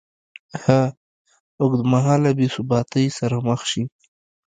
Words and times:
ه 0.63 0.79
اوږدمهاله 1.61 2.31
بېثباتۍ 2.37 3.05
سره 3.17 3.35
مخ 3.47 3.61
شي 3.71 3.83